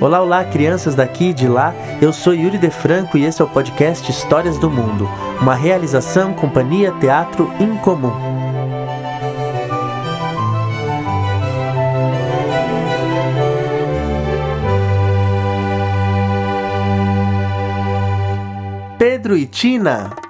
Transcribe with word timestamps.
Olá, 0.00 0.22
olá, 0.22 0.44
crianças 0.44 0.94
daqui 0.94 1.30
e 1.30 1.34
de 1.34 1.48
lá. 1.48 1.74
Eu 2.00 2.12
sou 2.12 2.32
Yuri 2.32 2.56
De 2.56 2.70
Franco 2.70 3.18
e 3.18 3.24
esse 3.24 3.42
é 3.42 3.44
o 3.44 3.48
podcast 3.48 4.08
Histórias 4.08 4.56
do 4.56 4.70
Mundo, 4.70 5.10
uma 5.40 5.56
realização 5.56 6.32
Companhia 6.34 6.92
Teatro 7.00 7.52
Incomum. 7.58 8.12
Pedro 18.96 19.36
e 19.36 19.46
Tina. 19.46 20.27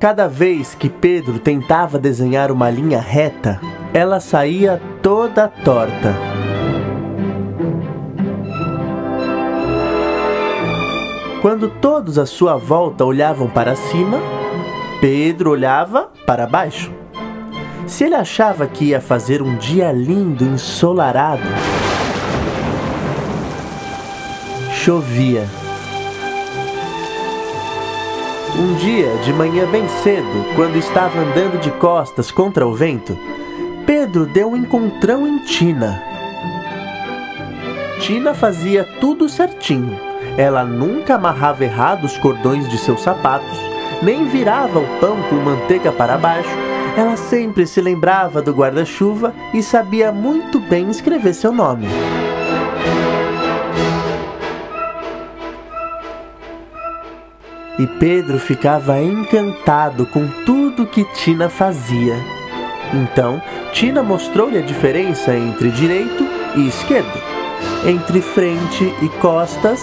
Cada 0.00 0.26
vez 0.26 0.74
que 0.74 0.88
Pedro 0.88 1.38
tentava 1.38 1.98
desenhar 1.98 2.50
uma 2.50 2.70
linha 2.70 2.98
reta, 2.98 3.60
ela 3.92 4.18
saía 4.18 4.80
toda 5.02 5.46
torta. 5.46 6.14
Quando 11.42 11.68
todos 11.68 12.16
à 12.16 12.24
sua 12.24 12.56
volta 12.56 13.04
olhavam 13.04 13.46
para 13.50 13.76
cima, 13.76 14.16
Pedro 15.02 15.50
olhava 15.50 16.10
para 16.26 16.46
baixo. 16.46 16.90
Se 17.86 18.04
ele 18.04 18.14
achava 18.14 18.66
que 18.66 18.86
ia 18.86 19.02
fazer 19.02 19.42
um 19.42 19.58
dia 19.58 19.92
lindo, 19.92 20.44
ensolarado, 20.44 21.42
chovia. 24.72 25.59
Um 28.58 28.74
dia, 28.74 29.08
de 29.24 29.32
manhã 29.32 29.66
bem 29.66 29.88
cedo, 29.88 30.54
quando 30.54 30.76
estava 30.76 31.18
andando 31.18 31.58
de 31.60 31.70
costas 31.72 32.30
contra 32.30 32.66
o 32.66 32.74
vento, 32.74 33.16
Pedro 33.86 34.26
deu 34.26 34.50
um 34.50 34.56
encontrão 34.56 35.26
em 35.26 35.38
Tina. 35.38 36.02
Tina 38.00 38.34
fazia 38.34 38.84
tudo 39.00 39.28
certinho. 39.28 39.98
Ela 40.36 40.64
nunca 40.64 41.14
amarrava 41.14 41.64
errado 41.64 42.04
os 42.04 42.16
cordões 42.18 42.68
de 42.68 42.76
seus 42.78 43.02
sapatos, 43.02 43.58
nem 44.02 44.26
virava 44.26 44.78
o 44.78 44.86
pão 44.98 45.16
com 45.28 45.36
manteiga 45.36 45.92
para 45.92 46.18
baixo. 46.18 46.50
Ela 46.96 47.16
sempre 47.16 47.66
se 47.66 47.80
lembrava 47.80 48.42
do 48.42 48.52
guarda-chuva 48.52 49.32
e 49.54 49.62
sabia 49.62 50.10
muito 50.12 50.58
bem 50.58 50.90
escrever 50.90 51.34
seu 51.34 51.52
nome. 51.52 51.86
E 57.80 57.86
Pedro 57.86 58.38
ficava 58.38 59.00
encantado 59.00 60.04
com 60.04 60.28
tudo 60.44 60.86
que 60.86 61.02
Tina 61.14 61.48
fazia. 61.48 62.14
Então, 62.92 63.40
Tina 63.72 64.02
mostrou-lhe 64.02 64.58
a 64.58 64.60
diferença 64.60 65.34
entre 65.34 65.70
direito 65.70 66.22
e 66.56 66.68
esquerdo, 66.68 67.18
entre 67.86 68.20
frente 68.20 68.84
e 69.00 69.08
costas, 69.20 69.80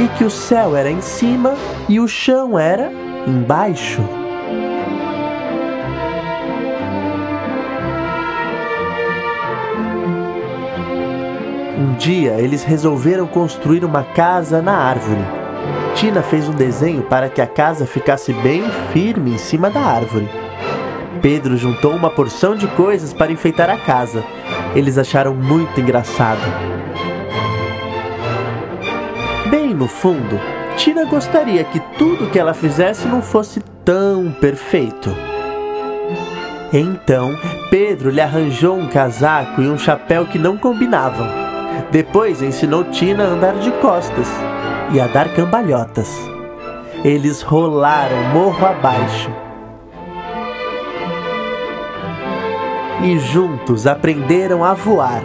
e 0.00 0.08
que 0.18 0.24
o 0.24 0.30
céu 0.30 0.74
era 0.74 0.90
em 0.90 1.00
cima 1.00 1.54
e 1.88 2.00
o 2.00 2.08
chão 2.08 2.58
era 2.58 2.90
embaixo. 3.24 4.02
Um 11.78 11.94
dia 11.98 12.32
eles 12.32 12.64
resolveram 12.64 13.28
construir 13.28 13.84
uma 13.84 14.02
casa 14.02 14.60
na 14.60 14.76
árvore. 14.76 15.35
Tina 15.96 16.22
fez 16.22 16.46
um 16.46 16.52
desenho 16.52 17.02
para 17.02 17.30
que 17.30 17.40
a 17.40 17.46
casa 17.46 17.86
ficasse 17.86 18.30
bem 18.32 18.62
firme 18.92 19.32
em 19.32 19.38
cima 19.38 19.70
da 19.70 19.80
árvore. 19.80 20.28
Pedro 21.22 21.56
juntou 21.56 21.92
uma 21.92 22.10
porção 22.10 22.54
de 22.54 22.66
coisas 22.68 23.14
para 23.14 23.32
enfeitar 23.32 23.70
a 23.70 23.78
casa. 23.78 24.22
Eles 24.74 24.98
acharam 24.98 25.34
muito 25.34 25.80
engraçado. 25.80 26.42
Bem 29.50 29.72
no 29.72 29.88
fundo, 29.88 30.38
Tina 30.76 31.06
gostaria 31.06 31.64
que 31.64 31.80
tudo 31.96 32.30
que 32.30 32.38
ela 32.38 32.52
fizesse 32.52 33.08
não 33.08 33.22
fosse 33.22 33.60
tão 33.82 34.30
perfeito. 34.38 35.16
Então, 36.72 37.34
Pedro 37.70 38.10
lhe 38.10 38.20
arranjou 38.20 38.76
um 38.76 38.86
casaco 38.86 39.62
e 39.62 39.68
um 39.68 39.78
chapéu 39.78 40.26
que 40.26 40.38
não 40.38 40.58
combinavam. 40.58 41.26
Depois 41.90 42.42
ensinou 42.42 42.84
Tina 42.84 43.24
a 43.24 43.28
andar 43.28 43.54
de 43.54 43.70
costas 43.72 44.28
e 44.92 45.00
a 45.00 45.06
dar 45.06 45.28
cambalhotas. 45.34 46.16
Eles 47.04 47.42
rolaram 47.42 48.22
morro 48.32 48.66
abaixo. 48.66 49.30
E 53.02 53.18
juntos 53.18 53.86
aprenderam 53.86 54.64
a 54.64 54.74
voar. 54.74 55.22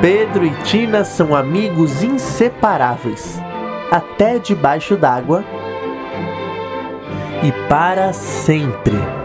Pedro 0.00 0.46
e 0.46 0.50
Tina 0.62 1.04
são 1.04 1.34
amigos 1.34 2.02
inseparáveis, 2.02 3.38
até 3.90 4.38
debaixo 4.38 4.96
d'água 4.96 5.44
e 7.42 7.52
para 7.68 8.10
sempre. 8.14 9.19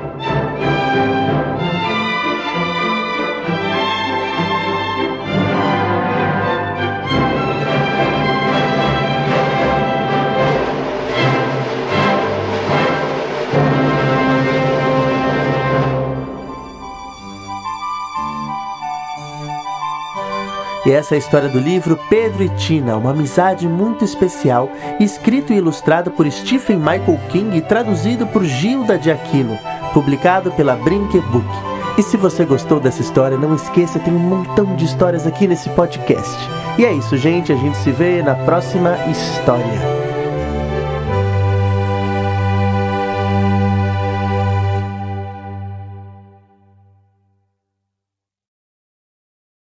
E 20.85 20.91
essa 20.91 21.15
é 21.15 21.17
a 21.17 21.19
história 21.19 21.49
do 21.49 21.57
livro 21.57 21.99
Pedro 22.09 22.43
e 22.43 22.49
Tina, 22.49 22.95
uma 22.95 23.09
amizade 23.09 23.67
muito 23.67 24.05
especial, 24.05 24.69
escrito 24.99 25.51
e 25.51 25.57
ilustrado 25.57 26.11
por 26.11 26.29
Stephen 26.29 26.77
Michael 26.77 27.19
King 27.29 27.57
e 27.57 27.61
traduzido 27.61 28.27
por 28.27 28.43
Gilda 28.43 28.95
de 28.97 29.09
Aquino, 29.09 29.57
publicado 29.93 30.51
pela 30.51 30.75
Brinque 30.75 31.19
Book. 31.21 31.47
E 31.97 32.03
se 32.03 32.17
você 32.17 32.45
gostou 32.45 32.79
dessa 32.79 33.01
história, 33.01 33.37
não 33.37 33.55
esqueça, 33.55 33.97
tem 33.97 34.13
um 34.13 34.19
montão 34.19 34.75
de 34.75 34.85
histórias 34.85 35.25
aqui 35.25 35.47
nesse 35.47 35.69
podcast. 35.69 36.37
E 36.77 36.85
é 36.85 36.93
isso, 36.93 37.17
gente, 37.17 37.51
a 37.51 37.55
gente 37.55 37.77
se 37.77 37.91
vê 37.91 38.21
na 38.21 38.35
próxima 38.35 38.95
história. 39.09 40.04